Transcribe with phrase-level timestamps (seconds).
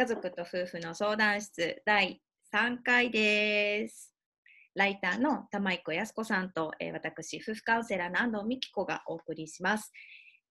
[0.00, 2.22] 家族と夫婦の相談室第
[2.54, 4.14] 3回です。
[4.76, 9.90] ライターの玉井子靖子さんと、えー私、夫婦カウンセラーの安藤美希子がお送りします。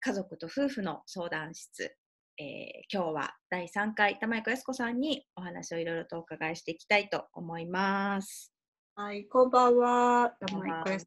[0.01, 1.95] 家族と夫婦の相談室、
[2.37, 2.45] えー
[2.93, 8.51] 今日は第3回、玉井子靖子さんにお話をいろいろとお伺いしていきたいと思います。
[8.95, 10.35] はい、こんばんは。
[10.45, 11.05] 玉井子です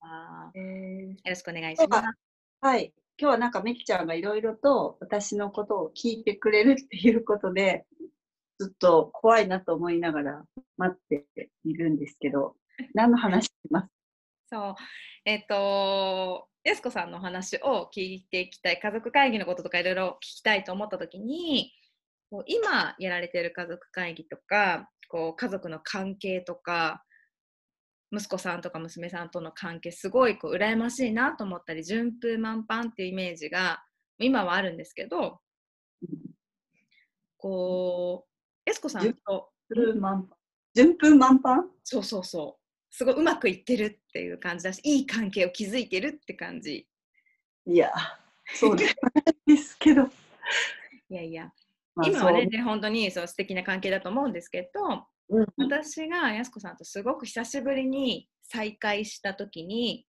[0.55, 2.09] えーよろしくお願いします。
[2.63, 7.85] はい、今日はなんかみきちゃんがいろいろと私のことを聞いてくれるっていうことで、
[8.61, 10.45] ずっと怖いなと思いながら
[10.77, 11.25] 待って
[11.65, 12.57] いるんですけど、
[12.93, 13.89] 何の話します？
[14.53, 14.75] そう、
[15.25, 21.73] えっ、と、やすこさんのお話を聞いていきたい、家族会議のこととかいろいろ聞きたいと思ったときに、
[22.47, 27.03] 今やられている家族会議とか、こう家族の関係とか、
[28.13, 33.83] 息子さんとか娘さんとの関係、すごいこう羨ましいなと思ったり、順風満帆っていうイメージが
[34.19, 35.41] 今はあるんですけど、
[37.39, 38.30] こう、
[38.71, 40.37] やすこさんと、順風満帆
[40.75, 46.87] 順風満帆そうそうそう、すごいうまくいってるっていう感じだし、いい関係を築いてるって感じ。
[47.67, 47.93] いや、
[48.55, 48.77] そう
[49.47, 50.05] ですけど。
[51.09, 51.53] いやいや、
[51.95, 52.63] まあ今はね、ね。
[52.63, 60.05] 本当にそう素敵な関係だと思うんですけど、うん私がやすこさんとすごく久しぶりに再会した時に、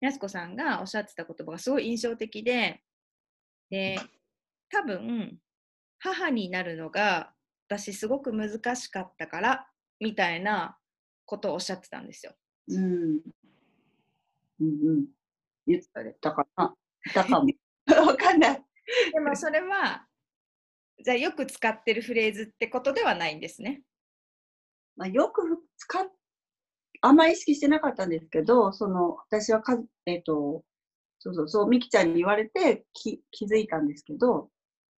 [0.00, 2.82] やすこさんがおっしゃってた言葉がすごい印象的で、
[3.68, 4.00] で、
[4.70, 5.38] 多分、
[5.98, 7.34] 母になるのが
[7.68, 9.66] 私すごく難しかったから、
[10.00, 10.78] みたいな
[11.24, 12.32] ことをおっしゃってたんですよ。
[12.68, 13.20] うん。
[14.60, 15.06] うんうん。
[15.66, 15.82] 言っ
[16.20, 17.46] たかな 言ったかも。
[18.06, 18.64] わかんない。
[19.12, 20.06] でもそれは、
[21.04, 23.82] じゃあよく使ってるフレーズってことではないんですね。
[24.96, 25.42] まあ、よく
[25.76, 26.10] 使っ、
[27.02, 30.64] あんまり意識してなかったんですけど、その、私はか、えっ、と、
[31.18, 34.50] そうそうそう、みきちゃんに言われてき気づいたんですけど、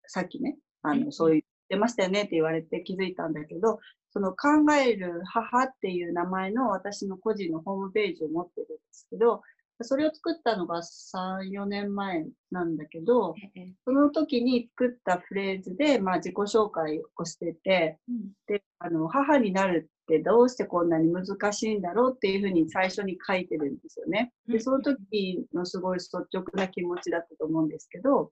[0.08, 3.80] さっきね、あうんの、そう言ってましたよねって言われて気づいたんだけど、
[4.12, 9.42] その考える母っていう名前の私の個人のホームページを持ってるんですけど、
[9.82, 13.74] それを作ったのが3、4年前なんだけど、ええ。
[13.86, 18.32] その時に作ったフレーズで、まあ自己紹介をしてて、うん。
[18.48, 24.34] で、あの、母になるってどうしてこんなに難しいんだろうっていうふうに最初に書いてるんですよね。
[24.48, 24.62] で、うん。
[24.62, 28.32] その時のすごい率直な気持ちだったと思うんですけど、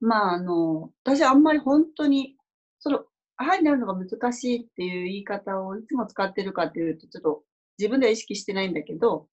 [0.00, 2.36] まあ、あの、私あんまり本当に、
[2.78, 3.04] その、
[3.36, 7.42] 母になるのが難しいっていう言い方をいつも使ってるかっていうと、ちょっと
[7.78, 9.28] 自分では意識してないんだけど、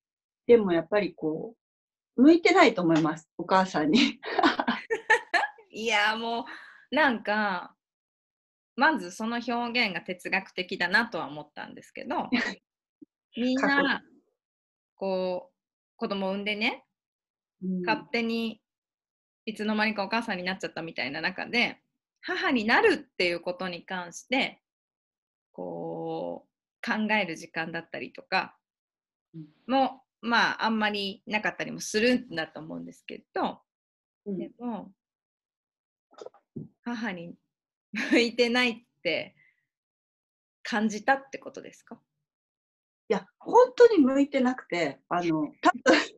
[0.48, 1.56] でもやっぱりこ
[2.18, 4.20] う、向いてないと思います、お母さんに。
[5.72, 6.46] いやも
[6.92, 7.76] うなんか
[8.78, 9.52] まずその表
[9.88, 12.30] 現が哲学的だなとは思ったんですけど
[13.36, 14.02] みんな
[14.96, 15.56] こう
[15.97, 16.86] 子供を産んでね
[17.62, 17.82] うん。
[17.86, 18.62] 勝手に
[19.45, 21.78] いつの間にかお母さんになっちゃったみたいな中で
[22.22, 24.61] 母になるっていうことに関して
[25.51, 28.57] こう考える時間だったりとか
[29.34, 29.45] うん。
[29.67, 33.59] もまああんまりなかったりもするんだと思うんですけど
[34.25, 34.38] うん。
[34.38, 34.91] でも
[36.84, 37.35] 母に
[38.11, 39.35] 向いてないって
[40.63, 42.00] 感じたってことですか？
[43.07, 46.15] いや、本当に向いてなくて、あの、多分考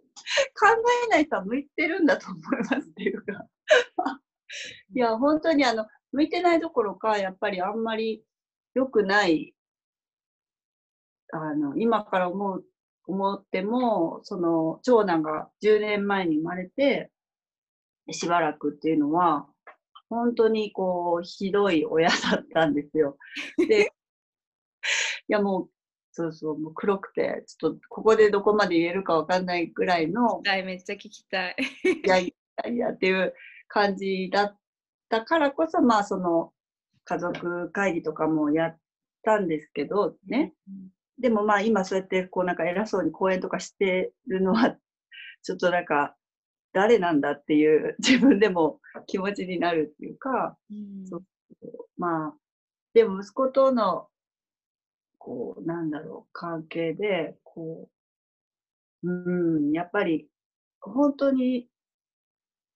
[1.05, 3.45] えない人は向いてるんだと思いますっていうか。
[4.93, 8.23] いや、本当にあの、向いてないどころか、やっぱりあんまり
[8.73, 9.53] 良くない、
[11.33, 12.65] あの、今から思う、
[13.07, 17.11] 思っても、その、長男が10年前に生まれて、
[18.11, 19.47] しばらくっていうのは、
[20.09, 23.17] 本当にこう、ひどい親だったんですよ。
[23.57, 23.93] で、
[25.27, 25.69] いやもう、
[26.17, 31.55] そうそう、もう黒くて、ちょっとここでどこまで言えるかわかんないぐらいの、はいめっちゃ聞きたい。
[32.03, 32.33] いやい
[32.63, 33.35] やいやっていう
[33.67, 34.57] 感じだっ
[35.09, 36.51] たからこそ、まあその
[37.05, 38.78] 家族会議とかもやっ
[39.22, 40.53] たんですけどね。
[41.19, 44.75] でもまあ今そうやってこうなんか偉そうに講演とかしてるのは、
[45.43, 46.16] ちょっとなんか
[46.73, 51.23] 誰なんだっていう自分でも気持ちになるっていうか、うんそう
[51.96, 52.34] まあ、
[52.96, 54.08] でも息子との、
[55.28, 57.90] こう、なんだろう、関係で、こ
[59.03, 60.28] う、うん、やっぱり、
[60.82, 61.68] 本当に、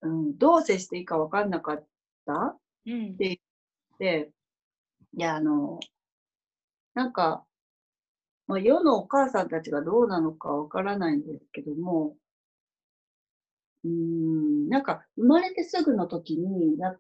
[0.02, 1.86] うん、どう接していいか分かんなかっ
[2.26, 3.40] たうんで
[4.00, 4.32] で、
[5.14, 5.80] いや、あの、
[6.94, 7.46] なんか、
[8.46, 12.16] まあ、世のお母さんたちがどうなのかわからないんですけども、
[13.84, 16.96] うーん、なんか、生まれてすぐの時に、や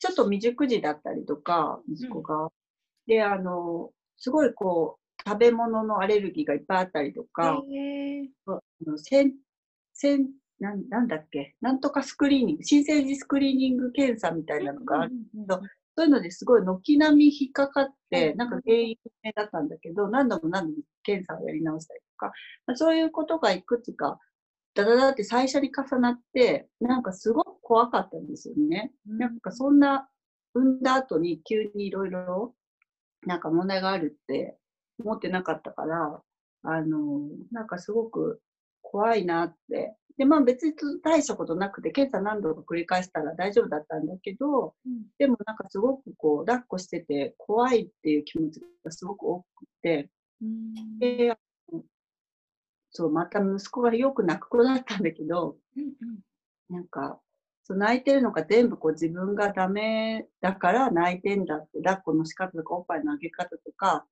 [0.00, 2.50] ちょっと未熟児だったりとか、息子が。
[3.06, 3.92] で、あの、
[4.24, 7.60] すごいこう、食べ物のアレルギーがいっぱいあったりとか、
[8.96, 9.34] せん
[9.92, 10.30] せん
[10.60, 11.54] なんなんだっけ？
[11.60, 15.12] なんとかスクリーニング、新生児スクリーニング検査みたいなのがある。
[15.34, 15.60] うんうんと
[15.96, 16.06] そう。
[16.06, 22.32] いうのですごい軒並み引っかかって、なんか原因不明だったんだけど、何度も何度も検査をやり直したりとか、
[22.66, 24.18] まあそういうことがいくつか、
[24.74, 28.90] だだだって最初に重なって、なんかすごく怖かったんですよね。
[29.06, 30.08] なんかそんな
[30.54, 32.54] 産んだ後に急にいろいろ
[33.26, 34.56] なんか問題があるって
[35.02, 36.22] 思ってなかったから、
[36.62, 38.40] あの、なんかすごく
[38.82, 39.96] 怖いなって。
[40.16, 45.06] で、まあ別に大したことなくて、検査何度か繰り返したら大丈夫だったんだけど、うん。
[45.18, 49.46] でもなんかすごくこう、抱っこしてて怖いっていう気持ちがすごく多く
[49.82, 50.10] て、
[50.40, 50.98] うん。
[50.98, 51.36] で、
[52.90, 56.20] そう、また息子がよく泣く子だったんだけど、うん。
[56.70, 57.20] なんか、
[57.66, 64.04] そう泣いてるのが全部こう自分がダメだから泣いてんだって、抱っこの仕方とかおっぱいのあげ方とか、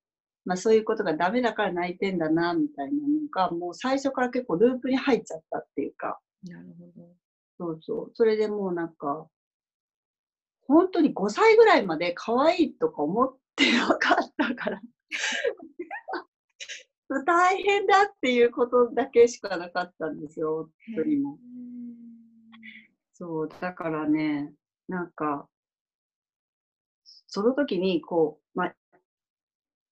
[0.46, 2.98] まあそういうことがダメだから泣いてんだな、みたいなの
[3.30, 7.08] が、もう最初から結構ループに入っちゃったっていうか、なるほど。
[7.58, 8.10] そうそう。
[8.14, 9.26] それでもうなんか、
[10.66, 14.80] 本当に5歳ぐらいまで可愛いとか思ってなかったから。
[17.26, 21.38] 大変だっていうことだけしかなかったんですよ、一人も。
[23.22, 24.52] そう、だからね、
[24.88, 25.48] なんか、
[27.28, 28.74] その時に、こう、まあ、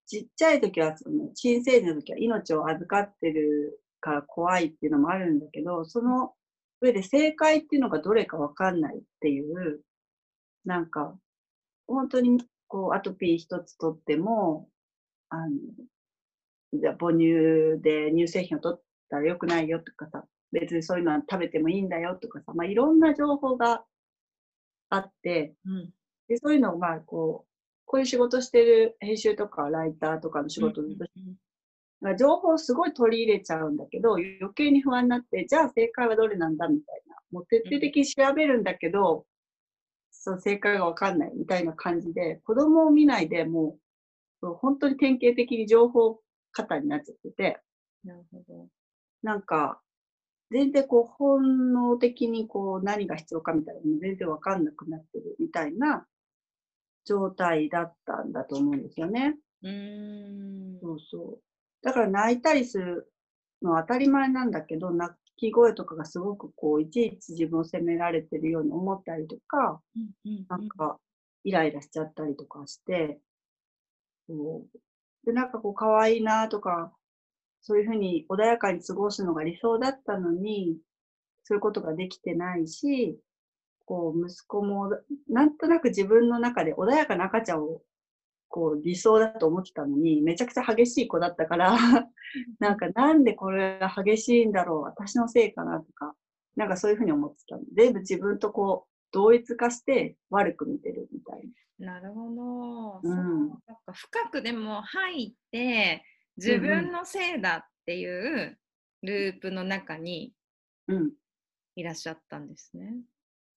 [0.07, 6.35] ちっちゃい時は、その、新生児の時は命を預かってるから怖いっていうのもあるんだけど、その
[6.81, 9.81] 上で正解っていうのがどれかわかんないっていう、
[10.65, 11.17] なんか、
[11.87, 14.69] 本当に、こう、アトピー一つとっても、
[15.29, 15.51] あの、
[16.73, 23.85] じゃあ母乳で乳製品を取ったら良くないよとかさ、別にそういうのは食べてもいいんだよとかさ、まあ、いろんな情報が
[24.89, 25.91] あって、うん
[26.29, 27.49] でそういうのをまあこう、
[27.87, 31.35] こういう仕事してる編集とかライターとかの仕事うんで、うん
[32.01, 37.17] まあ情報をすごい取り入れちゃうんだけど、余計に不安になって、じゃあ正解はどれなんだみたいな。
[37.33, 39.27] もう徹底的に調べるんだけど、
[40.11, 43.77] そう正解がわかんないみたいな感じで、子供を見ないでも
[44.43, 46.21] う、本当に典型的に情報
[46.53, 47.61] 型になっちゃってて、
[48.05, 48.69] なるほど。
[49.23, 49.81] なんか、
[50.51, 56.07] 全然こう本能的にこう何が必要かみたいなのも全然わかんなくなってるみたいな
[57.05, 59.37] 状態だったんだと思うんですよね。
[59.63, 60.81] うーん。
[60.81, 61.43] そうそう。
[61.83, 63.11] だから泣いたりする
[63.63, 70.99] のは当たり前なんだけど、泣き声とかがすごくこう、いちいち自分を責められてるように思ったりとか、うんうんなんか
[71.45, 73.19] イライラしちゃったりとかして、
[74.29, 74.79] そう
[75.27, 76.93] で、なんかこう、可愛いなとか、
[77.63, 80.79] そういうふうに穏やかに過ごすのが理想だったのに、
[81.45, 83.19] そういうことができてないし、
[83.85, 84.91] こう、息子も、
[85.29, 87.83] なんとなく自分の中で穏やかな赤ちゃんを、
[88.49, 91.77] こう、理想だと思ってたのに、めちゃくちゃ激しい子だったから、
[92.61, 96.15] なんか、なんでこれが激しいんだろう、私のせいかなとか、
[96.57, 97.63] なんかそういうふうに思ってたの。
[97.75, 101.41] 全部自分とこう、同一化して悪く見てるみたい
[101.79, 101.95] な。
[101.95, 103.01] なるほど。
[103.03, 103.51] うんそうなん
[103.87, 106.05] か深くでも入って
[106.37, 108.59] 自分のせいだっていう
[109.03, 110.33] ループの中に
[110.89, 111.13] うん。
[111.77, 112.95] いらっしゃったんですね。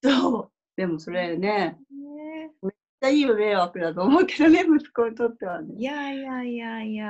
[0.04, 0.52] そう。
[0.76, 2.72] でもそれね、ねめっ
[3.02, 5.76] ちゃいい迷惑だと思うけどね、息子にとってはね。
[5.78, 7.08] いやいやいやいや、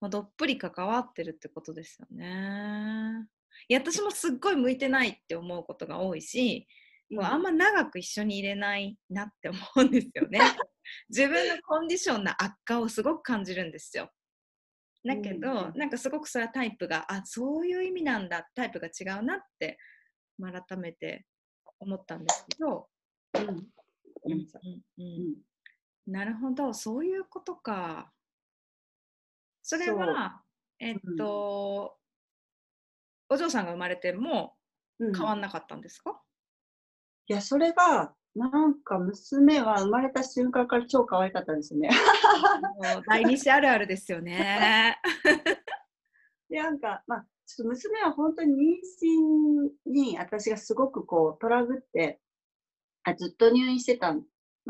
[0.00, 3.26] まあ、どっぷり関わってるってことですよね。
[3.68, 6.66] いや私もすっごい向いてないって思うことが多いし、
[7.14, 10.40] こうあんま長く一緒にいれないなって思うんですよね。
[11.08, 14.10] 自分のコンディションの悪化をすごく感じるんですよ。
[15.04, 19.78] だけど、うんなんかすごくそれはタイプがあそういう意味なんだタイプが違うなって
[20.38, 21.26] まあ改めて
[21.80, 22.88] 思ったんですけど、
[23.34, 23.48] うん。
[23.48, 23.66] うん。
[24.24, 25.34] うんうん
[26.06, 26.74] なるほど。
[26.74, 28.12] そういうことか。
[29.62, 30.42] それは
[30.80, 31.96] えっと、
[33.28, 34.56] お嬢さんが生まれても
[34.98, 35.14] うん。
[35.14, 36.20] 変わんなかったんですか、
[37.28, 41.90] いや、それが、なんか娘は生まれた瞬間から超可愛かったんですよね。
[43.06, 44.98] 第二子あるあるですよね。
[46.48, 52.20] で、なんか、まあ、ちょっと娘は本当に妊娠に私がすごくこうトラブって、
[53.04, 54.22] あずっと入院してたの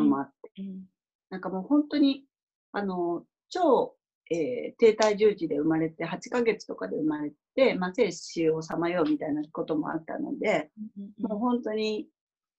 [0.05, 0.89] もあって、うん
[1.31, 2.27] なんかもう本当に、
[2.73, 3.97] あの、超、
[4.31, 10.71] えー低体重児で生まれて、8ヶ月とかで生まれて、まあ、生死をさまようみたいなこともあったので、
[11.19, 12.07] もう本当に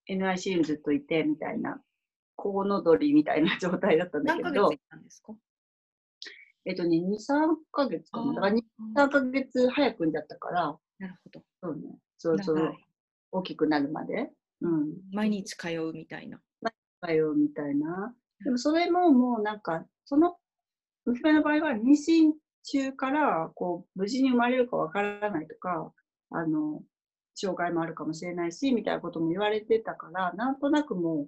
[0.10, 1.82] NIC にずっといてみたいな、
[2.36, 4.50] コウノドリみたいな状態だったんだけど。
[4.50, 5.34] 何ヶ月い、たんですか？
[6.66, 8.34] えっとね、2、3ヶ月かな。
[8.34, 8.62] だから2、
[8.96, 11.42] 3ヶ月早く産んじゃったから、なるほど。
[11.62, 12.74] そうね、そうそう。
[13.32, 14.32] 大きくなるまで、
[14.62, 16.40] うん、毎日通うみたいな。
[17.06, 18.14] 通うみたいな。
[18.44, 20.38] でもそれももうなんか、その
[21.06, 22.34] 娘の場合は妊娠
[22.64, 25.92] 中からこう無事に生まれるかわからないとか、
[26.30, 26.82] あの、
[27.36, 31.28] 障害もあるかもしれないし、みたいなことも言われてたから、なんとなくも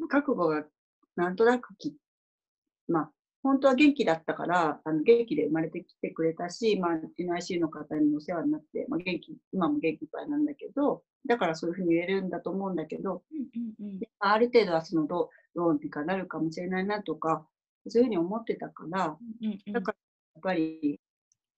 [0.00, 0.64] う、覚悟が
[1.16, 1.96] なんとなくき、
[2.88, 3.10] まあ、
[3.42, 17.46] 本当は元気だったから、あの元気で生まれてきてくれたし、まあ、NIC の方にお世話になって、まあ、元気、今も元気いっぱいなんだけど、だからそういうふうに言えるんだと思うんだけど、うんうんうん、ある程度はそのどどうにかなるかもしれないなとか、
[17.88, 19.98] そういうふうに思ってたから、うんうん、だから
[20.34, 21.00] やっぱり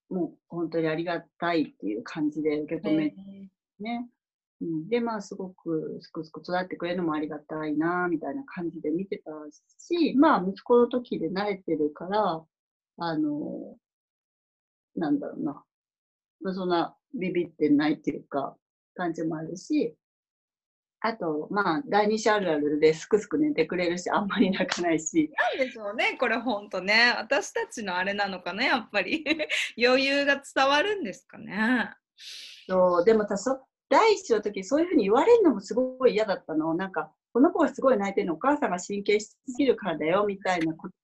[0.09, 3.17] もう本当にありがたいっていう感じで受け止めて
[3.81, 4.09] ね。
[4.61, 9.31] うん、で、まあ、すごく、すくすく育ってくれるのもありがたいな、みたいな感じで見てた
[9.79, 12.43] し、まあ、息子の時で慣れてるから、
[12.99, 13.77] あの、
[14.95, 15.63] なんだろうな、
[16.41, 18.57] まあ、そんなビビってないっていうか、
[18.95, 19.95] 感じもあるし、
[21.01, 25.31] あと、まあ、第二子あるあるですくすく寝てくれるし、あんまり泣かないし。
[25.59, 27.15] なんでしょうね、これほんとね。
[27.19, 29.25] 私たちのあれなのかね、やっぱり。
[29.79, 31.91] 余裕が伝わるんですかね。
[32.69, 36.75] そう、でもたそ、第一子の時そういうふうに言われるのもすごい嫌だったの。
[36.75, 40.95] なんか、この子がすごい泣いてるのお母さんが神経しすぎるからだよ、みたいなこと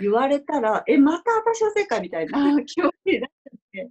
[0.00, 2.30] 言われたら、え、また私の世界みたいな
[2.64, 3.90] 気持ちになっちゃって、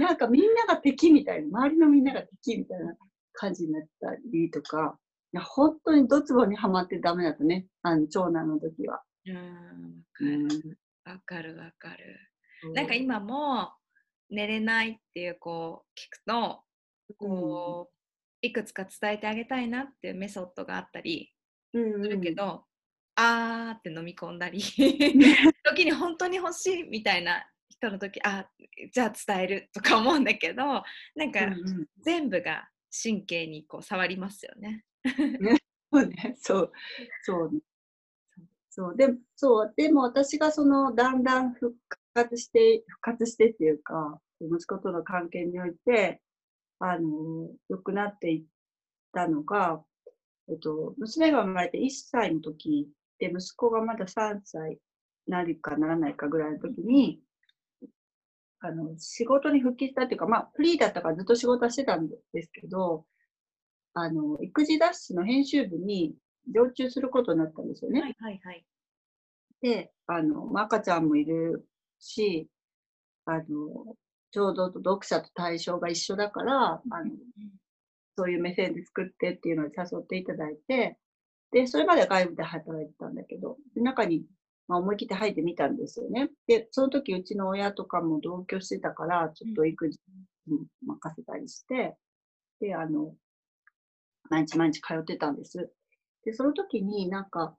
[0.00, 2.96] なんかみんなが敵みたいな、周りのみんなが敵みたいな
[3.34, 4.98] 感じになったりとか、
[5.32, 9.02] いや本当にドツボにはまってダメだとね、あの長男の時は。
[9.26, 10.04] うん、
[11.04, 11.56] わかる。
[11.56, 12.72] わかる。
[12.74, 13.72] なんか今も
[14.30, 16.62] 寝れないっていうこう聞くと
[17.18, 17.94] こう、
[18.42, 21.32] いくつか伝えてあげたいなっていうメソッドがあったり
[21.72, 22.60] するけど、うんうん、
[23.16, 24.60] あーって飲み込んだり
[25.64, 28.48] 時に本当に欲しいみたいな人の時あ
[28.92, 30.64] じゃあ伝えるとか思うんだけど
[31.14, 31.40] なんか
[32.02, 32.68] 全部が
[33.02, 34.84] 神経にこう触りますよね。
[35.40, 35.58] ね
[35.92, 36.72] そうねそう
[37.22, 37.50] そう。
[38.70, 41.76] そうでそうでも私がそのだんだん復
[42.12, 46.20] 活して復活してっていうか息子との関係において
[46.78, 48.44] あの、良くなっていっ
[49.12, 49.82] たのが、
[50.48, 54.78] えっと、娘が生まれて1歳の時で、息子がまだ3歳
[55.26, 57.20] なるかならないかぐらいの時に、
[58.64, 63.04] あの、仕事に復帰したっていうか、まあ、フリーだったからずっと仕事はしてたんですけど、
[63.92, 66.14] あの、育児雑誌の編集部に
[66.52, 68.00] 常駐することになったんですよね。
[68.00, 68.64] はいはいはい。
[69.60, 71.68] で、あの、まあ、赤ちゃんもいる
[71.98, 72.48] し、
[73.26, 73.44] あの、
[74.30, 77.10] ちょうど読者と対象が一緒だから、あの
[78.16, 80.96] そういう目線で作ってっていうのを誘っていただいて、
[81.52, 84.24] で、それまでは外部で働いてたんだけど、中に、
[84.68, 86.30] まあ、思い切って入ってみたんですよね。
[86.46, 89.98] で、その時うちの親とかも同居してたから、ちょっと育児
[90.46, 91.96] に任せたりして、
[92.60, 93.14] で、あの、
[94.30, 95.70] 毎日毎日通ってたんです。
[96.24, 97.56] で、その時になんか、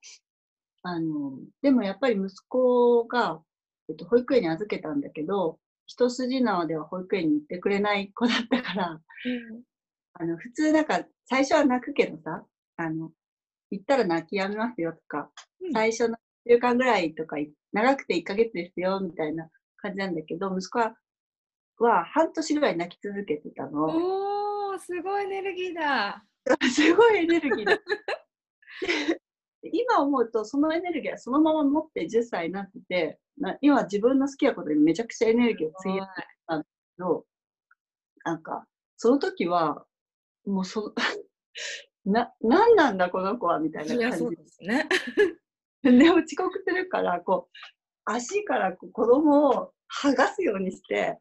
[0.82, 3.42] あの、でもやっぱり息子が、
[3.90, 9.62] えっと、保育園に預けたんだけど、一筋縄では保育園に行ってくれない子だったから、うん、
[10.14, 12.44] あの普通なんか最初は泣くけどさ、
[12.78, 13.12] あの、
[13.72, 15.30] 行ったら泣きやみますよとか、
[15.62, 17.38] うん、最初の1週間ぐらいとか、
[17.74, 20.96] 長くて1ヶ月ですよみたいな感じなんだけど、息子は
[21.78, 23.86] は半年ぐらい泣き続けてたの。
[23.86, 26.24] おー、すごいエネルギーだ。
[26.74, 27.78] すごいエネルギーだ。
[29.72, 37.26] 今思うとそのエネルギーはそのまま持って10歳になっててな今自分の好きなことにめちゃくちゃエネルギーを費やしてたんだけど
[38.24, 39.86] なんかその時は
[40.46, 40.94] もうそ
[42.06, 44.88] な何なんだこの子はみたいな感じですね。
[45.98, 47.58] で遅刻するからこう
[48.06, 49.74] 足からこう子供を
[50.04, 51.20] 剥がすようにして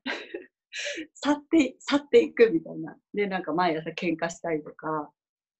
[1.14, 2.96] 去って去っていくみたいな。
[3.12, 5.10] でなんか毎朝喧嘩したりとか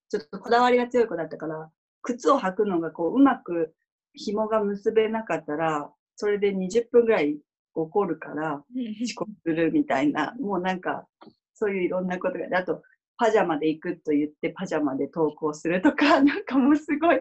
[0.09, 1.71] ちょっとこだわりが強い子だったから
[2.03, 3.75] 靴を履くのがこううまく
[4.15, 7.37] 紐が結べなかったら、それで20分ぐらい
[7.75, 8.65] 怒るから
[9.03, 11.07] 遅刻するみたいな、もうなんか、
[11.55, 12.83] そういういろんなことが、あと、
[13.17, 17.21] パジャマで行くと言ってパジャマで登校するとか、 なんかもうすごい、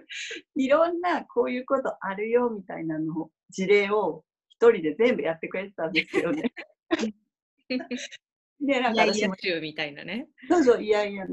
[0.56, 6.54] いろんなこういうことあるよみたいなの事例を一人で全部やってくれてたんですよね。
[8.60, 9.36] で、なんか私も。
[9.36, 10.28] いやいやみたいなね。
[10.48, 11.28] そうそう、いやいや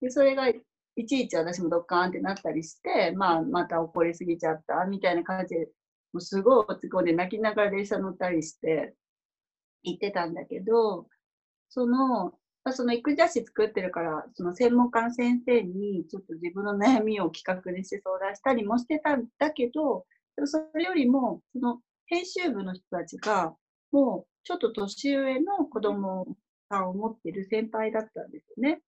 [0.00, 5.66] で、それがいちいち私もドッカーンってなったりして、まあ、また怒りすぎちゃったみたいな感じで、
[6.12, 8.94] もうすごい落ち込んで泣きながら電車乗ったりして
[9.82, 11.06] 行ってたんだけど、
[11.68, 12.32] その、まあ、
[12.72, 20.04] その育児雑誌作ってるから、その専門家の先生にちょっと自分の悩みを企画にして相談したりもしてたんだけど、
[20.36, 23.54] でもそれよりも、その編集部の人たちが、
[23.92, 26.26] もうちょっと年上の子供
[26.68, 28.80] さんを持ってる先輩だったんですよね。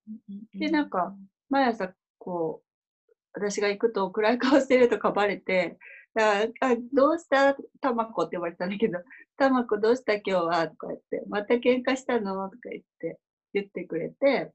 [0.54, 1.14] で、なんか、
[1.48, 5.78] 毎朝こう、私が行くと暗い顔してるとかバレて、
[6.16, 6.46] あ
[6.92, 7.54] どうした？
[7.80, 8.98] たまこって呼ばれたんだけど、
[9.36, 10.14] たまこどうした？
[10.14, 10.66] 今日は？
[10.66, 12.48] とか言って、また喧嘩したの？
[12.48, 13.20] とか言って、
[13.52, 14.50] 言ってくれて、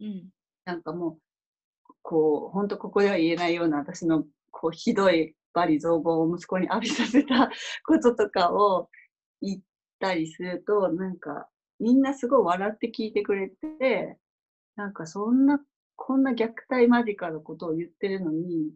[0.00, 0.28] うんうん、
[0.64, 1.18] なんかも
[2.02, 7.50] こう、本当ここでは言えないような私のこうひどい罵詈雑言を息子に浴びさせた
[7.86, 8.88] こととかを
[9.40, 9.62] 言っ
[9.98, 11.48] たりすると、なんか
[11.80, 14.18] みんなすごい笑って聞いてくれて、
[14.76, 15.64] なんかそんな、
[15.96, 18.72] こんな虐待間近なことを言ってるのに、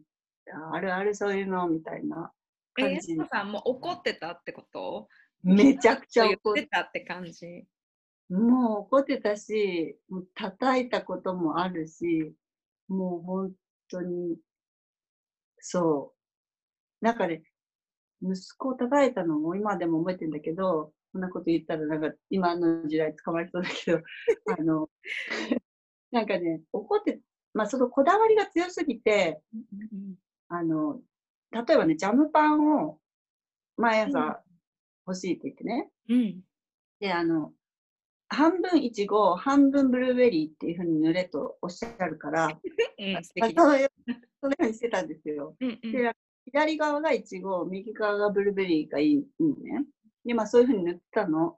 [0.71, 2.33] あるあるそういうのみたいな
[2.77, 2.95] え、感じ。
[2.95, 5.07] やすこさんも怒ってたってこと？
[5.43, 7.65] めちゃくちゃ言怒っってたって感じ。
[8.29, 12.33] もう怒ってたし、もう叩いたこともあるし、
[12.87, 13.53] もう本
[13.89, 14.37] 当に、
[15.59, 16.13] そ
[17.01, 17.05] う。
[17.05, 17.43] なんかね、
[18.21, 24.01] 息子を叩いたのも今でも覚えてんだけど、こんなこと言ったらなんか今の時代捕まりそうだけど、
[24.59, 24.89] あの、
[26.11, 27.21] なんかね、怒って、
[27.53, 29.41] まあそのこだわりが強すぎて、
[30.49, 31.01] あの、
[31.51, 32.99] 例えばね、ジャムパンを
[33.77, 34.43] 毎朝
[35.07, 36.41] 欲しいって言ってね、うん。
[36.99, 37.53] で、あの、
[38.29, 42.49] 半分いちご、半分ブルーベリーっていうふうに塗れとおっしゃるから、う
[43.19, 45.55] ん、素敵まあそのようにしてたんですよ。
[45.59, 46.11] うんうんで、
[46.45, 49.85] 左側がいちご、右側がブルーベリーがいいいいのね。
[50.25, 51.57] で、まあそういうふうに塗ったの。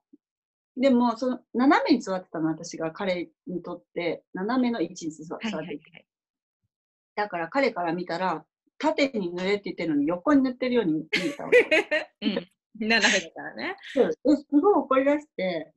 [0.77, 6.07] でも、その斜めに座ってたの、私が彼にとって、斜めの位置に座はいはい座っていて。
[7.15, 8.45] だから彼から見たら、
[8.77, 11.57] 縦に塗れって言ってるのに横に塗ってるように見えたわけ。
[12.21, 12.51] うん。
[12.79, 13.75] 斜めだからね。
[13.93, 15.73] そうですごい怒り出して、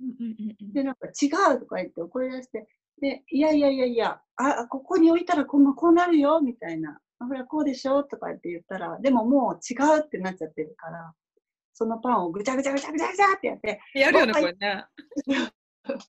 [0.73, 2.69] で、なんか違うとか言って怒り出して、
[3.01, 7.01] で、いやいやいやいや、あ、ここに置いたらこうこうなるよ、みたいな。
[7.19, 11.13] あほら、こうでしょとか言って言ったら、でももう違うってなっちゃってるから、
[11.73, 14.85] そのパンをぐちゃぐちゃぐちゃぐちゃぐちゃってやって、やるよね、これね。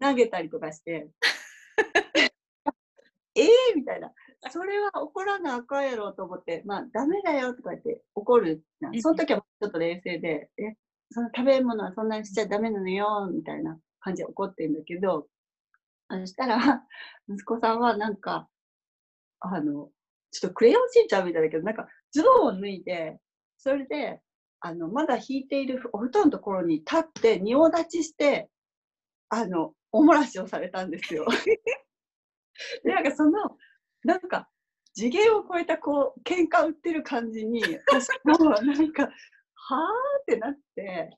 [0.00, 1.08] 投げたりとかして、
[3.34, 4.12] ええみたいな。
[4.48, 8.90] それは怒らなあかんやろと思って、まあ、ダメだよとか言って怒るな。
[9.00, 10.76] その時はちょっと冷静で、え、
[11.10, 15.26] その食べ物はそんなにしちゃダメなのよ、みたいな感じで怒ってるんだけど、
[16.08, 16.82] そしたら、
[17.28, 18.48] 息子さんはなんか、
[19.40, 19.90] あの、
[20.30, 23.18] ちょっとクレヨンしんちゃんみたいだけど、なんかズボンを脱いで、
[23.58, 24.20] それで、
[24.60, 28.48] あの、まだ引いているお布団のところに立って、仁王立ちして、
[29.28, 31.26] あの、おもらしをされたんですよ。
[32.84, 33.56] で、なんかその、
[34.04, 34.48] なんか、
[34.94, 39.04] 次元を超えたこう、喧嘩売ってる感じに、私もなんか、
[39.54, 41.16] はーってなって、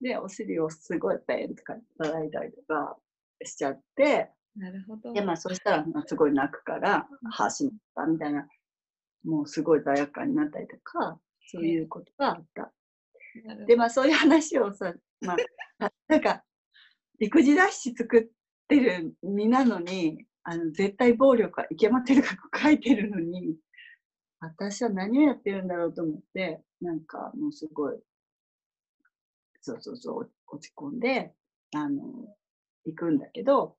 [0.00, 2.96] で、お尻をすごいペンとか叩いたりとか
[3.44, 5.12] しちゃって、なるほど。
[5.12, 8.46] で、まあ、そしたら、まあすごい泣くから、はしまったみたいな、
[9.24, 12.72] もうすごい罪悪感になったりとか、そういうことがあった。
[13.66, 16.44] で、まあ、そういう話をさ、まあ、あ なんか、
[17.18, 18.26] 育児雑誌作っ
[18.68, 23.56] てる身なのに、あの、絶対暴力はいけませんが書いてるのに、
[24.40, 27.98] 私は何をやってるんだろうと思って、なんか、もうすごい、
[29.60, 31.34] そうそうそう、落ち込んで、
[31.74, 32.02] あの、
[32.84, 33.76] 行くんだけど、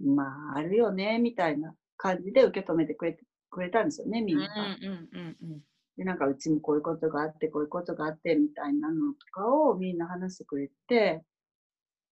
[0.00, 4.54] まあ、あるよね、みたいな感じで受け止めてくれてくれたんですよね、みんなが。
[4.54, 5.60] うんうんうんうん
[5.96, 11.24] で、なんかうちもこういうことがあって、こういうことがあって、みたいなのとかをみんな話してくれて、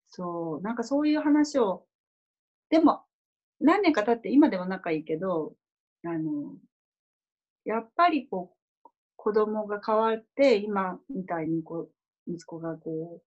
[0.08, 1.84] そう、なんかそういう話を、
[2.70, 3.02] でも、
[3.62, 5.54] 何年か経って今でも仲いいけど、
[6.04, 6.56] あの、
[7.64, 8.52] やっぱりこ
[8.84, 11.88] う、子供が変わって、今みたいにこ
[12.26, 13.22] う、息子がこ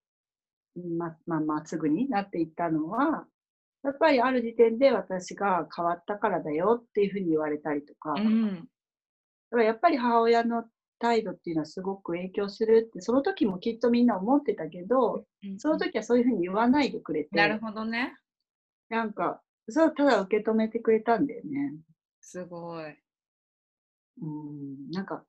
[0.75, 3.25] う、ま、まあまあすぐになっていったのは、
[3.83, 8.55] やっぱりある時点で私が変わったからだよっていうふうに言われたりとか、うん。
[8.55, 8.61] だ
[9.51, 10.65] からやっぱり母親の
[10.99, 15.59] 態度っていうのはすごく影響するって、その時もきっとみんな思ってたけど、うん。
[15.59, 18.15] その時はそういうふうに言わないでくれて、なるほどね。
[18.89, 21.73] なんか、そうただ受け止めてくれたんだよね。
[22.21, 22.95] すごい。
[24.21, 25.23] うん、なんか、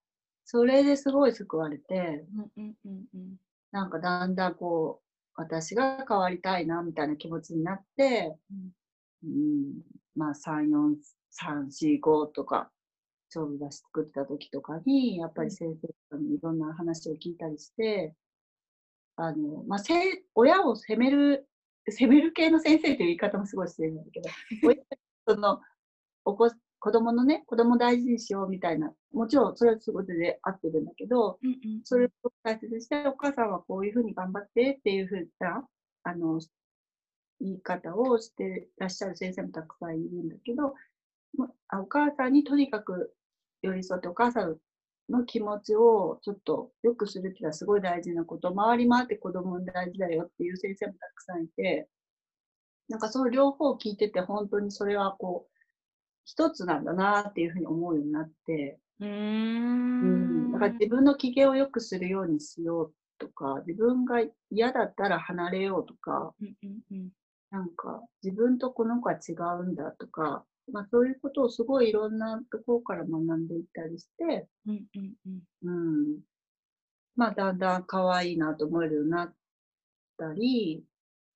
[0.45, 2.25] それですごい救われて、
[2.57, 3.37] うんうんうんうん。
[3.73, 8.37] なんかだんだんこう、私が変わりたいなみたいな気持ちになって、
[9.25, 9.83] うん、
[10.15, 10.97] まあ3、4、
[11.31, 12.71] 3、4、5とか、
[13.35, 18.15] 勝負出し作った時とかに、やっぱり先生とかにいろんな話を聞いたりして、
[19.17, 19.95] あの、まあ、せ
[20.35, 21.49] 親を責める、
[21.89, 24.29] 責める系の先生という言い方もすごいしてるんだけど、
[24.65, 24.77] 親
[25.29, 25.61] その、
[26.25, 31.81] お子、子供のね、子供を大事にしようみたいな、もちろんそれはすごいで合ってるんだけど、うんうん。
[31.85, 35.69] それを大切にして、お母さんはこういうふうに頑張ってっていうふうな、
[36.03, 36.41] あの、
[37.41, 40.75] 言い方をしてらっしゃる先生もたくさんいるんだけど、
[41.37, 43.15] まあお母さんにとにかく
[43.63, 44.57] 寄り添って、お母さんの
[45.25, 51.89] 気持ちをちょっと良くするっていうのはすごい大事なこと、回り回って子供に大事だよっていう先生もたくさんいて、
[52.89, 55.57] なんかその両方聞いてて、本当にそれはこう、
[56.25, 60.53] 一つなんだなっていうふうに思うようになって、うん、ん。
[60.53, 67.09] だから自分の機嫌を良くするようにしようとか、自分が嫌だったら離れようとか、うんうんうん。
[67.51, 75.15] なんか自分とこの子は違うんだとか、まあ、そういうことをすごいいろんなところから学んでいったりして、うんうん
[75.65, 76.21] うんうん、
[77.15, 79.35] まあだんだん可愛いなと思えるようになっ
[80.19, 80.83] たり、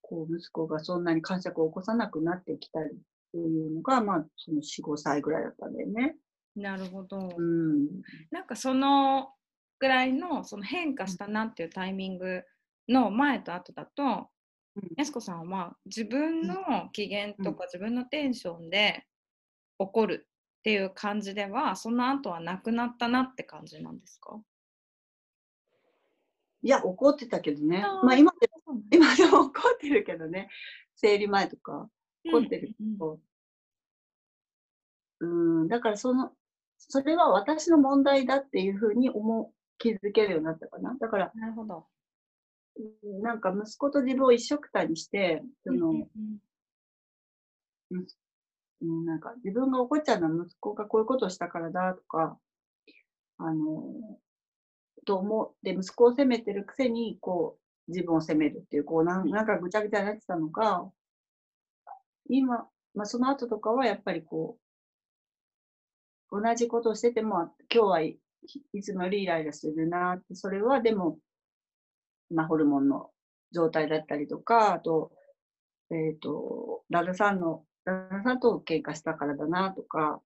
[0.02, 2.90] こう息子がそんなに感触を起こさなくなってきたりっ
[3.32, 6.16] ていうのが、まあその4、5歳ぐらいだったんだよね。
[6.56, 7.30] なるほど。
[7.36, 7.86] うん。
[8.30, 9.28] なんかその
[9.78, 12.42] ぐらいのその変化したなっていうタイミング
[12.88, 14.26] の前と後だと、うん
[14.96, 16.54] やすこさんは自分の
[16.92, 19.04] 機嫌とか自分のテンションで
[19.80, 24.38] 怒るっていう感じではその後はなくなったなって感じなんですか？
[26.62, 27.82] いや、怒ってたけどね。
[28.02, 30.50] まあ今でも、今でも怒ってるけどね。
[30.96, 31.88] 生理前とか
[32.26, 33.20] 怒ってるけうんうんど。
[35.20, 35.26] う
[35.64, 36.32] ん、だからその、
[36.76, 40.94] それは私の問題だっていうふうに思う、気づけるようになったかな。
[41.00, 41.86] だから、なるほど。
[42.76, 46.08] うんなんか息子と自分を一緒くたにして、その、うんうん
[47.92, 48.06] うん、
[48.80, 52.38] なんか自分が怒っちゃうのは息子がこういうことをしたからだとか、
[53.38, 53.82] あの、
[55.06, 60.90] と思って息子を責めてるくせに、こう、自分を責めるっていう、こう、なんなんかぐちゃぐちゃになってたのが、
[62.28, 64.58] 今、まあその後とかはやっぱりこ
[66.30, 68.18] う、同じことをしてても、今日はい
[68.72, 71.18] いつもよりイライラするなって、それはでも、
[72.30, 73.10] まあホルモンの
[73.52, 75.10] 状態だったりとか、あと、
[75.90, 80.22] えっ、と、旦那さんの、旦那さんと喧嘩したからだなとか、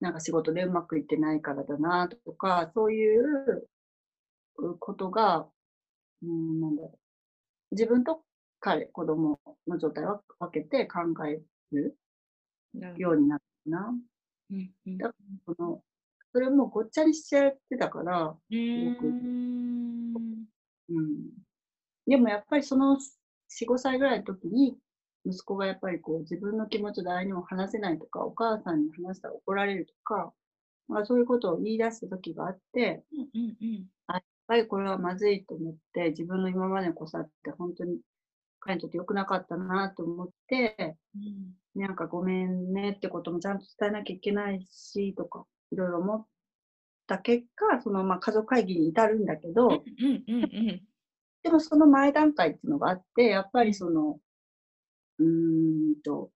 [0.00, 3.68] なんか仕事でうまくいってないからだなとか、そういう
[4.78, 5.48] ことが、
[6.22, 7.74] うん、なんだろう。
[7.74, 8.22] 自分と
[8.60, 11.40] 彼、子供の状態を分けて考え
[11.72, 11.96] る
[12.96, 13.92] ようになったな。
[14.50, 15.12] どうんうんだ
[15.46, 15.82] その、
[16.32, 20.46] それもうごっちゃにしちゃってたから、うーん
[20.90, 21.16] うん。
[22.06, 24.76] でもやっぱりその4、5歳ぐらいの時に、
[25.28, 30.32] 息子がやっぱりこう自分の気持ちを誰にも話せないとか、お母さんに話したら怒られるとか、
[30.88, 33.86] まあ、そういうことを言い出した時があって、うんうんうん。
[34.08, 37.98] やっぱりこれはまずいと思って、自分の今までの子さって本当に
[38.60, 41.80] 彼にとって良くなかったなと思って、うん。
[41.80, 46.26] なんかごめんねってこともちゃんと伝えなきゃいけないし、とか、いろいろ思っ
[47.06, 50.82] た結果、そのまあ家族会議に至るんだけど、うんうんうんうん。
[51.42, 54.18] でもその前段階っていうのがあって、やっぱりその、
[55.18, 56.30] うーんと、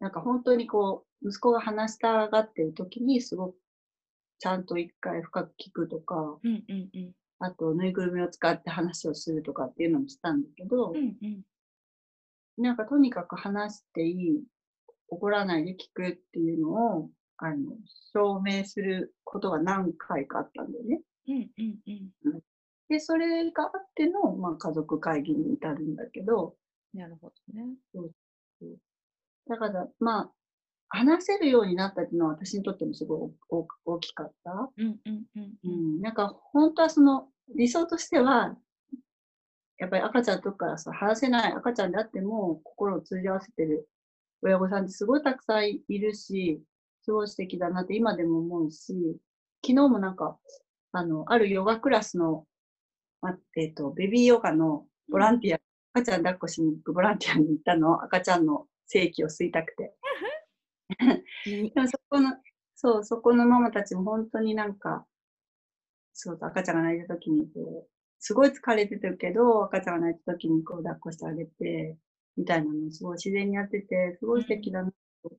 [0.00, 3.56] なんか本当にこう、息子が話したがってる時に、すごく
[4.38, 7.12] ちゃんと一回深く聞くとか、うんうんうん。
[7.40, 11.42] あとぬいぐるみを使って話をするとかっていうのもしたんだけど、うんうん。
[12.56, 14.42] なんかとにかく話していい、
[15.08, 17.76] 怒らないで聞くっていうのを、あの、
[18.12, 21.00] 証明することが何回かあったんだよね。
[21.28, 21.78] うんうん
[22.26, 22.40] うん。
[22.88, 26.56] で、それがあっての、まあ、家族会議に至るんだけど、
[26.94, 27.76] なるほどね。
[29.48, 30.32] だから、まあ、
[30.90, 34.70] 話せるようになったっていうのは私にとってもすごい大大きかった。
[34.76, 38.56] うんうんうんううんん、なんか本当はその理想としては、
[39.78, 43.88] やっぱり赤ちゃんの時からさ、話せない赤ちゃんであっても心を通じ合わせてる
[44.42, 46.62] 親御さんってすごいたくさんいるし、
[47.02, 48.94] すごい素敵だなって今でも思うし、
[49.64, 50.38] 昨日もなんか、
[50.92, 52.44] あの、あるヨガクラスの、
[53.20, 55.58] まえっ、と、ベビーヨガのボランティア、
[55.98, 59.94] 赤ちゃん抱っこしに行くボランティアに行ったの、赤ちゃんの性器を吸いたくて。
[61.44, 62.36] でもそこの、
[62.76, 65.06] そう、そこのママたちも本当になんか、
[66.12, 71.96] そう、赤ちゃんが泣いた時にこう、すごい疲れてるけど、赤ちゃんが泣いた時にこう抱っこしてあげて、
[72.36, 75.32] みたいなのをすごい自然にやってて、すごい素敵だなと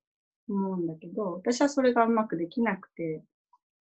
[0.49, 3.23] 思うんだけど、私はそれがうまくできなくて、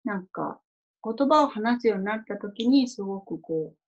[0.04, 0.60] なんか、
[1.04, 3.83] 言葉を話すようになった時に、すごくこう、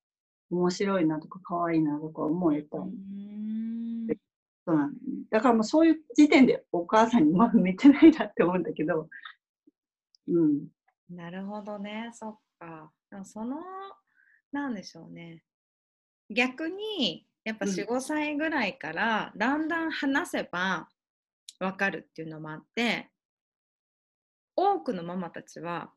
[0.51, 2.79] 面白いなとか可愛いなとか思えた。
[2.79, 4.95] そうなん
[5.31, 9.09] だからもうそういう時点でお母さんにま向いてないなって思うんだけど、
[10.29, 10.69] うん。
[11.11, 12.91] なるほどね、そっか。
[13.11, 13.59] でもその、
[14.53, 15.45] なんでしょうね。
[16.31, 20.89] 逆に、やっぱうん4、5歳ぐらいから、だんだん話せば
[21.61, 23.11] 分かるっていうのもあって、
[24.57, 25.93] 多くのママたちは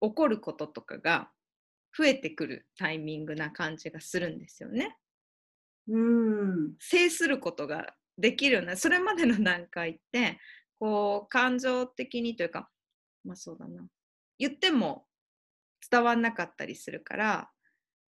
[0.00, 1.31] 怒ることとかが
[1.96, 4.96] 増えてくるタイミングな感じがするんですよね。
[5.88, 6.74] うん。
[6.78, 10.38] 制することができるようなそれまでの段階って
[10.78, 12.68] こう感情的にというか
[13.24, 13.84] まあそうだな
[14.38, 15.06] 言っても
[15.90, 17.50] 伝わんなかったりするから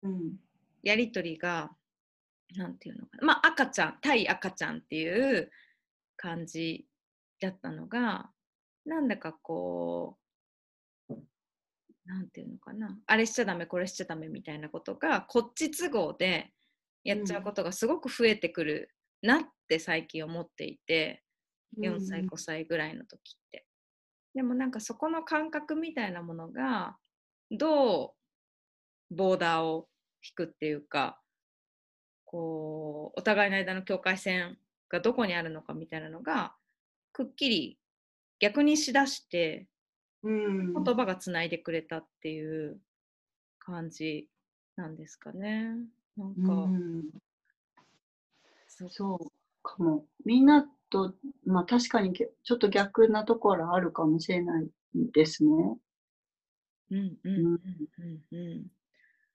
[0.03, 0.35] うん。
[0.83, 1.71] やり取りが
[2.55, 5.51] なんていうのかなまあ赤ちゃん対赤ちゃんっていう
[6.15, 6.87] 感じ
[7.41, 8.29] だったのが
[8.85, 10.26] なんだかこう
[12.07, 12.97] なんていうのかな。
[13.05, 16.51] あれしちゃダメこれしちゃダメみたいなことがこっち都合で
[17.03, 18.89] やっちゃうことがすごく増えてくる
[19.21, 21.23] なって最近思っていて
[21.79, 23.65] 4歳5歳ぐらいの時って。
[24.33, 26.97] でもなんかそこの感覚みたいなものが
[27.51, 28.13] ど
[29.11, 29.87] うボーダーを
[30.23, 31.19] 引くっていうか
[32.25, 34.57] こうお互いの間の境界線
[34.89, 36.55] がどこにあるのかみたいなのが
[37.13, 37.79] くっきり
[38.39, 39.67] 逆にしだしてうん
[40.23, 42.79] 言葉がつないでくれたっていう
[43.59, 44.29] 感じ
[44.75, 45.75] なんですかね。
[46.17, 47.03] なんか、うん
[48.67, 49.31] そうそう
[49.63, 50.05] かも。
[50.23, 51.13] みんなと、
[51.45, 55.77] まあ確かにげちょっと逆なところあるかもしれないですね。
[56.91, 57.59] うんうんうん
[58.31, 58.67] うんうん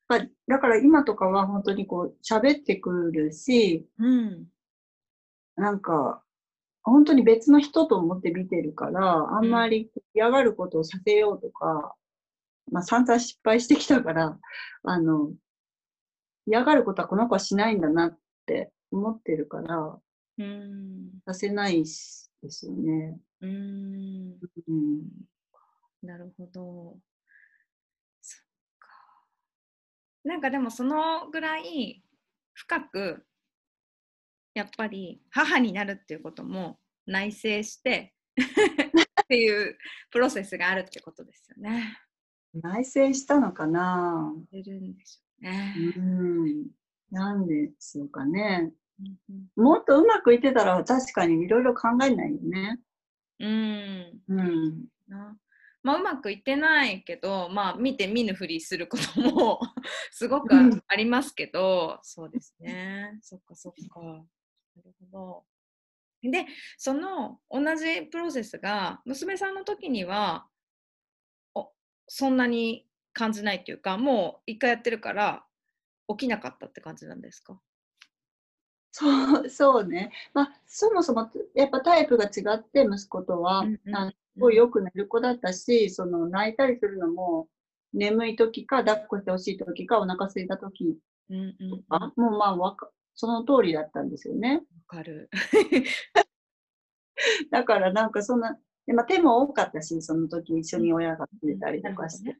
[0.08, 4.44] だからだから今とかは本当にこう喋ってくるし、うん
[5.56, 6.22] なんか
[6.84, 11.94] 本当に別の人と思って見てるから、あんまり嫌がることをさせようとか、
[12.70, 14.38] まあ散々失敗してきたから、
[14.82, 15.32] あの、
[16.46, 19.98] 嫌がることはこの子はしないんだなって思ってるから、
[20.38, 23.18] うんさせないしですよね。
[23.40, 25.02] うんうん。
[26.02, 26.96] なるほど。
[28.20, 28.44] そっ
[28.78, 28.88] か。
[30.24, 32.02] なんかでもそのぐらい
[32.54, 33.24] 深く
[34.54, 39.78] やっぱり母になるっていうことも内省して っていう
[40.10, 41.98] プロセスがあるってことですよね。
[42.54, 44.32] 内省したのかな？
[44.50, 45.74] 出るんでしょうね。
[45.96, 46.66] うん。
[47.10, 48.72] なんでしょうかね。
[49.00, 52.78] うんうんもっとうまくいってたら確かにいろいろ考えないよね。
[53.40, 54.84] うんうん。
[55.08, 55.36] な
[55.82, 59.60] まあ、うまくいってないけど、まあ、見て見ぬふりすることも
[60.12, 63.18] すごくうんありますけど、そうですね。
[63.20, 64.24] そっかそっか。
[64.76, 65.44] なるほ
[66.22, 66.30] ど。
[66.30, 66.46] で、
[66.78, 70.46] その同じプロセスが娘さんの時には
[71.54, 71.72] お
[72.06, 75.44] そんなに感じないっていうか、もう一回やってるから
[76.08, 77.60] 起きなかったって感じなんですか？
[78.92, 80.12] そう、 そうね。
[80.34, 87.48] まあ、そもそもやっぱタイプが違って息子とは、うんうんすごいよく寝る子だったし、その泣いたりするのも
[87.92, 92.56] 眠い時か抱っこしてほしい時かお腹空いた時うんうんうん、とか、もうまあ
[93.14, 94.56] その通りだったんですよね。
[94.56, 95.30] わかる。
[97.50, 102.36] だからなんかそんな、でまあ、手も多かったし、その時一緒に親がくれたりとかして。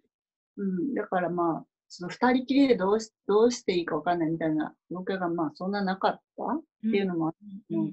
[0.57, 7.35] うん、だからまあ、その二人きりでどうしどうしていいかわかんないみたいな状況がまあそんななかったっっていうのもあっ
[7.71, 7.93] うんうん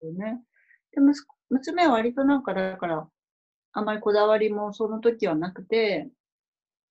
[0.00, 0.42] たよね。
[0.92, 3.08] で息子娘は割となんかだから、
[3.72, 6.10] あんまりこだわりもその時はなくて、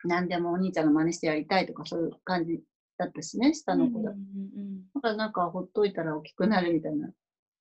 [0.04, 2.63] 何でもお兄ちゃんの真似してやりたいとかそういう感じ
[2.98, 4.12] だったしね、下の子だ。
[4.12, 4.22] うんう
[4.64, 7.10] んだからなんかほっといたら大きくなるみたいな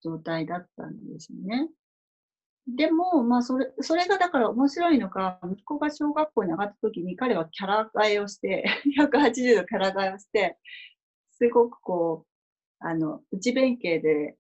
[0.03, 1.69] 状態だったんですよね。
[2.67, 8.65] でも、まあそれ、それがだから面白いのが、息子が小学校に上がった時に彼はキャラ替えをして、
[8.99, 10.59] 180度キャラ替えをして、
[11.33, 14.37] すごくこう、あの、内弁慶で、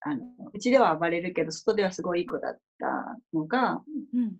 [0.00, 3.82] あの、うちでは暴れるけど、外ではすごいいい子だったのが、
[4.14, 4.36] うんうん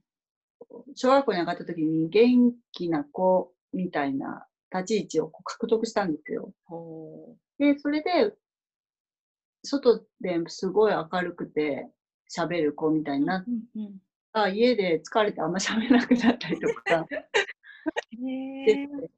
[0.94, 6.52] 小学校に上がった時に元気な子みたいな立ち位置を獲得したんですよ。
[6.64, 8.34] ほで、それで、
[9.64, 11.90] 外ですごい明るくて
[12.32, 13.98] 喋る子みたいになっううんうん。
[14.32, 17.06] た、家で疲れてあんま喋れなくなったりとか。
[18.12, 19.08] へでー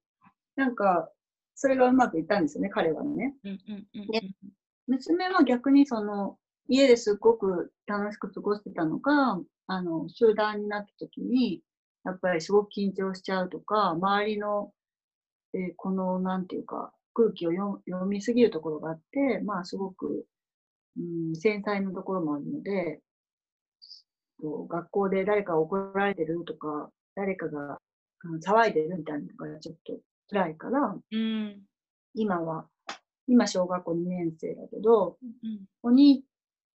[0.57, 1.11] なんか、
[1.55, 3.35] それがうまくいったんですよね、彼はね。
[4.87, 11.63] 娘は逆にその、家ですごく楽しく過ごしてたのが、あの、集団になった時に、
[12.05, 14.73] やっぱりすごく緊張しちゃうとか、周りの、
[15.55, 20.25] えーこの、なんていうか、空気を読読みすぎるところがあって、まあ、すごく、
[20.97, 23.01] うん、繊細なところもあるので、
[24.41, 27.81] 学校で誰かが怒られてるとか、誰かが
[28.45, 29.99] 騒いでるみたいなのがちょっと
[30.31, 31.63] 辛いから、うん。
[32.15, 32.67] 今は、
[33.27, 36.23] 今小学校2年生だけど、うんお兄、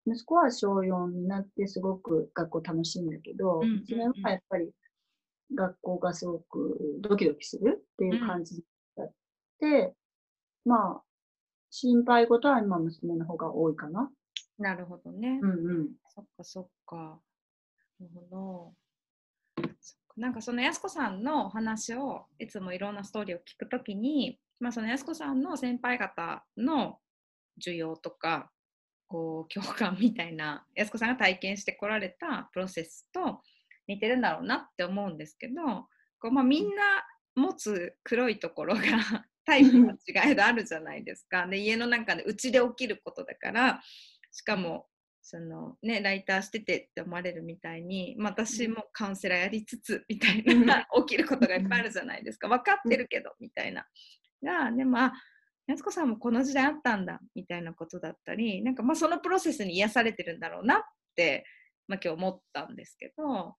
[0.08, 3.80] 息子は小4になってすごく学校楽しいんだけど、うんうんうん。
[3.82, 4.72] 娘はやっぱり
[5.56, 8.64] 学校がすごくドキドキするっていう感じ
[8.96, 9.14] だっ
[9.60, 9.94] て、
[10.66, 11.02] まあ、
[11.70, 14.10] 心配事は今娘の方が多いかな。
[14.58, 15.40] なるほどね。
[15.42, 15.90] うんうん。
[16.14, 17.20] そっかそっか。
[18.00, 18.74] なるほ
[19.58, 19.68] ど。
[20.18, 26.98] なんかそのやす子さんのお話をいつもいろんなストーリーを聞くときに、まあ、そのやす子さんの先輩方の
[27.64, 28.52] 需要とか
[29.08, 33.42] こう共感みたいなやす子さんが体験してこられたプロセスと
[33.96, 35.54] 似てるんだろうなって思うんですけど
[36.20, 36.84] こう、まあ、みんな
[37.36, 38.82] 持つ黒いところが
[39.46, 41.48] タイプの違いがあるじゃないですか。
[41.48, 43.82] で家の中でうちで起きることだから
[44.32, 44.88] しかも
[45.24, 52.48] そのね、ライターしててって思われるみたいに、まあ、私もカウンセラーやりつつみたいな 起きることがいっぱいあるじゃないですか。
[52.48, 53.88] 分かってるけどみたいな。
[54.44, 55.14] がでもあ
[55.68, 60.82] 安子さんもこの時代あったんだみたいなことだったりなんかまあそのプロセスに癒されてるんだろうなっ
[61.16, 61.46] て、
[61.88, 63.56] まあ、今日思ったんですけど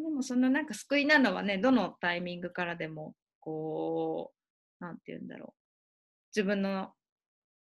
[0.00, 4.32] でもそのなんか救いなのはねどのタイミングからでもこ
[4.80, 5.58] うなんて言うんだろう。
[6.34, 6.92] 自分の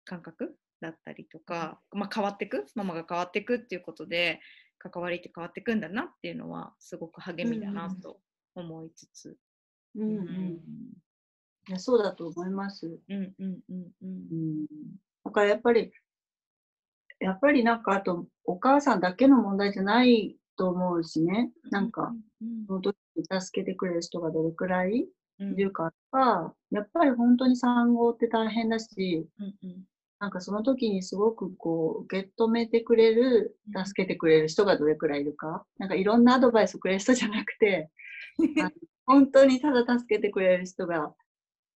[0.05, 2.65] 感覚だったりとか、まあ、変わっていく？
[2.75, 4.39] ママが変わっていくっていうことで
[4.79, 8.19] 関わりって変わっていくんだなっていうのはすごく励みだなと
[8.55, 9.37] 思いつつ。
[9.95, 10.17] うん。
[10.17, 10.59] うん。
[11.69, 12.99] いやそうだと思います。
[13.09, 14.09] うんうんうんうん。
[14.31, 14.65] うん、
[15.23, 15.91] だからやっぱり、
[17.19, 25.07] やっぱりなんかあと、お母さんだけの問題じゃないと思うしね、なんか、うんその時に助けてくれる人がどれくらい
[25.39, 25.53] うん。
[25.53, 29.83] いるかとか、やっぱり本当に産後って大変だし、うんうん。
[30.19, 37.89] なんかその時にすごくこう、受け止めてくれるうん、助けてくれる人がどれくらいいるか、なんかいろんなアドバイスをくれる人じゃなくて、
[39.05, 41.13] 本当にただ助けてくれる人が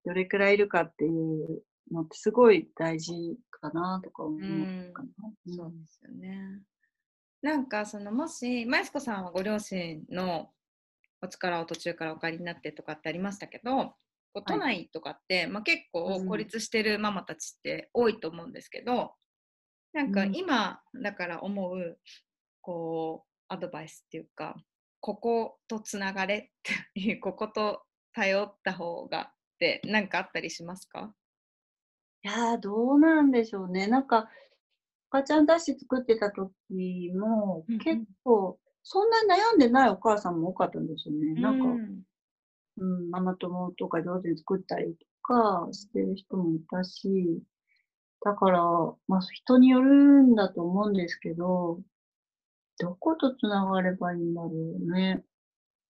[0.04, 3.14] どれくらいいるかっていうのってすごい大事
[3.50, 5.10] かなとか思うかな。
[5.56, 6.62] そうですよね。
[7.44, 10.50] なんかそのもしマイスコさんはご両親の
[11.22, 13.94] お力を途中からお借りになってとかってありましたけど
[14.34, 19.14] 都内とかって、まあ、結構うん孤立してるママたちって多いと思うんですけど、
[19.94, 20.36] なんかうん。
[20.36, 22.00] 今だから思う
[22.62, 24.56] こうアドバイスっていうか
[25.02, 26.42] こことつながれっ
[26.96, 31.14] ていう ここと頼った方がって何かあったりしますか？
[32.24, 33.86] いやー、どうなんでしょうね。
[33.86, 34.30] なんか、
[35.14, 36.50] 赤ちゃんだし作ってた時
[37.14, 41.40] も結構、そんなに悩んでないお母さんも多かったんですよね。
[41.40, 42.02] なんか、うん
[42.78, 47.44] うん、ママ友とか上手に作ったりとかしてる人もいたし、
[48.26, 48.60] だから、
[49.08, 51.80] まあ人によるんだと思うんですけど、
[52.80, 55.24] どことつながればいいんだろうね。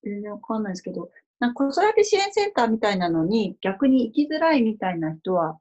[0.03, 1.09] 全然わかんないですけど、
[1.39, 5.57] なんか子育て支援センターみたいなのに逆に行きづらいみたいな人は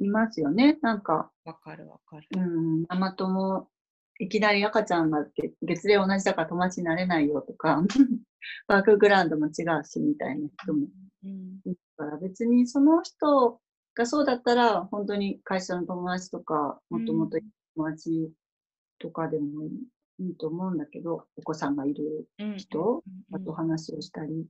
[0.00, 0.78] いますよね。
[0.80, 2.28] なんか、わかるわかる。
[2.36, 3.68] うん、ママ友、
[4.18, 7.82] いきなり赤ちゃんが月月齢同じだから友達になれないよとか、
[8.68, 10.88] バックグラウンドも違うしみたいな人も
[11.24, 13.60] うんだから別にその人
[13.94, 17.38] がそうだったら、本当に会社の友達とか、もともと
[17.74, 18.30] 友達
[18.98, 19.68] とかでもい
[20.20, 24.46] い,、いいと思うんだけど、お子さんがいるうん人うんあと話をしたり。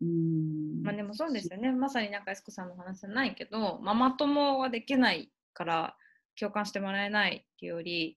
[0.00, 0.82] うーん。
[0.82, 1.70] まあでもそうですよね。
[1.70, 5.96] まさになんかエスコさんのお話じゃないけど、ママ友はできないから
[6.38, 8.16] 共感してもらえないっていうより、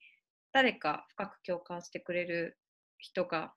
[0.52, 2.58] 誰か深く共感してくれる
[2.98, 3.54] 人が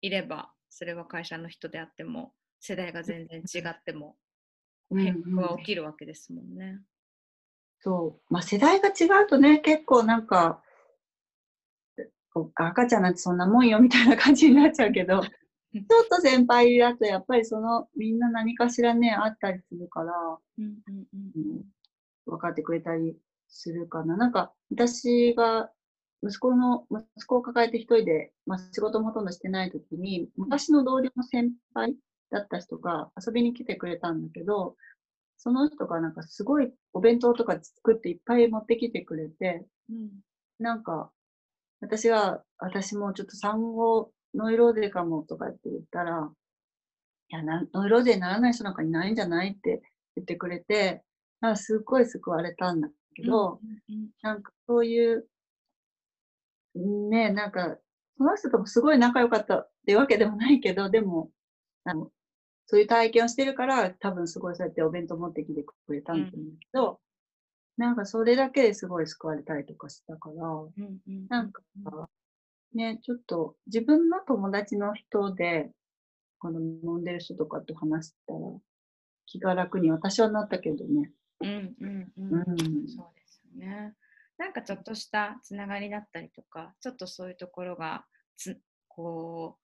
[0.00, 4.16] いれば、それは会社の人であっても、世代が全然違っても、
[4.90, 6.78] うんうん変化は起きるわけですもんね。
[7.80, 8.34] そう。
[8.34, 10.62] まあ世代が違うとね、結構なんか、
[12.54, 20.12] 赤ちゃんなんてそんなもんよみたいな感じになっちゃうけど、ちょっと先輩だとやっぱりそのみんな何かしらね、あったりするから、
[20.58, 21.62] うんうんうんうん
[22.26, 23.16] 分かってくれたり
[23.48, 24.16] するかな。
[24.16, 25.70] なんか、私が
[26.24, 31.96] 息子の、息子を抱えて一人で、まあ、仕事もほとんどしてない時に、昔の同僚の先輩
[32.30, 34.76] だった人が遊びに来てくれたんだけど、
[35.36, 40.10] その人がなんかすごいお弁当とか作っていっぱい持ってきてくれて、うん
[40.58, 41.10] なんか、
[41.80, 46.30] 私が、私もちょっと産後ノイローゼかもとかって言ったら、
[47.30, 49.82] いやな、ノイローゼにならない人なんかいないんじゃないって
[50.16, 51.02] 言ってくれて、
[51.50, 55.26] かすっごい救われたんだけど、うんうんなんかそういう、
[56.74, 57.76] ね、なんか、
[58.16, 61.30] その人ともすごい仲良かったってわけでもないけど、でも、
[61.84, 62.10] あの
[62.66, 67.00] そういう体験をしてるから、多分すごいそうやってお弁当持ってきてくれたんだと思うけど、
[67.76, 71.62] なんかそれだけですごい救われたりとかしたから、うんうんなんか、
[72.74, 75.70] ね、ちょっと自分の友達の人で、
[76.38, 78.40] この飲んでる人とかと話したら、
[79.26, 81.10] 気が楽に私はなったけどね。
[81.42, 82.88] うんうんうんうん。
[82.88, 83.94] そうですよね。
[84.38, 88.04] なんかちょっとしたつながりだったりとか、ちょっとそういうところが
[88.36, 89.62] つこう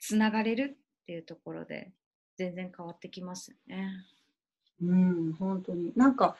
[0.00, 1.92] つながれるっていうところで
[2.36, 3.90] 全然変わってきますよね。
[4.82, 5.92] うん、本当に。
[5.94, 6.36] なんか、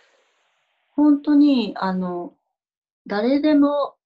[0.90, 2.34] 本当に、あの、
[3.06, 3.96] 誰でも、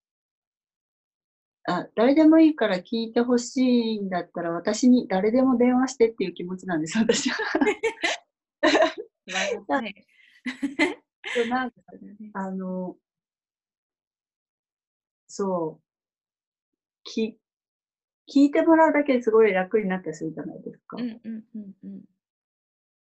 [1.66, 7.36] あ、誰でもいいから聞いてほしいんだったら、私に誰でも電話してっていう気持ちなんです、私は。
[7.60, 7.70] は
[9.86, 10.13] いで
[11.48, 11.76] なんか
[12.34, 12.96] あの、
[15.26, 15.84] そう、
[17.04, 17.38] き、
[18.32, 20.96] 聞いてもらうだけですごい楽になったりするじゃないですか。
[20.96, 22.04] うんうんうんうん。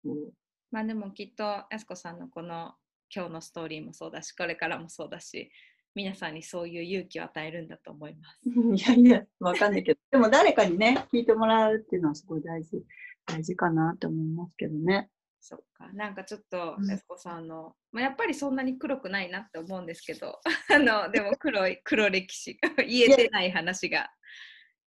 [0.04, 0.34] そう
[0.72, 2.76] まあでもきっとやすこさんのこの
[3.14, 5.52] 今日のストーリーもそうだし、これからもそうだし、
[5.96, 8.40] 皆さんにそういう勇気を与えるんだと思います。
[8.94, 12.84] いやいや、わかんないけど、でも誰かにね、聞いてもらうっていうのはすごい大事、
[13.26, 15.10] 大事かなって思いますけどね。
[15.42, 20.40] そっかなんかちょっとうんやすこさんの、まあ、やっぱりそんなに黒くないなって思うんですけど
[20.74, 24.12] あのでも黒い 黒歴史 言えてない話が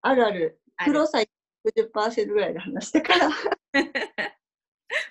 [0.02, 0.60] あるある。
[0.84, 1.22] 黒さ
[1.64, 3.30] 60%ぐらいで話したから。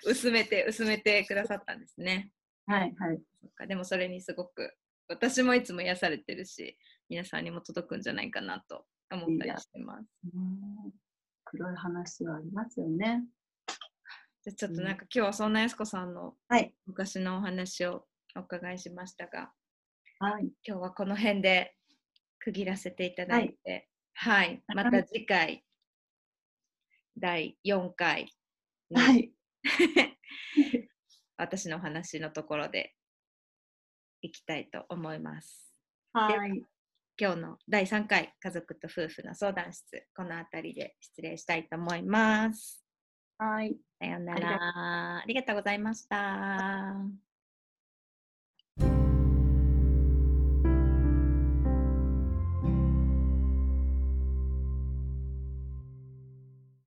[0.04, 2.30] 薄めて薄めてくださったんですね。
[2.66, 3.22] はいはい。
[3.40, 4.74] そっかでもそれにすごく
[5.08, 6.76] 私もいつも癒されてるし
[7.08, 10.06] 皆さんにも届くんじゃないかなと思ったりしてます。
[10.34, 10.92] うん
[11.44, 13.24] 黒い話はありますよね。
[14.44, 16.74] じゃあちょっとなんか今日はそんなやすこさんのはい。
[16.86, 19.52] 昔のお話をお伺いしましたが
[20.18, 20.50] はい。
[20.66, 21.76] 今日はこの辺で
[22.40, 25.64] 区切らせていただいてはい、また次回
[27.16, 28.34] 第4回
[28.90, 29.32] にはい。
[31.38, 32.96] 私のお話のところで
[34.22, 35.72] いきたいと思います。
[36.12, 36.64] はい。
[37.16, 42.81] 今日の第3回家族と夫婦の相談室この辺りで失礼したいと思います。
[43.42, 43.76] はい。
[43.98, 45.18] さようなら。
[45.18, 47.31] ありがとうございました。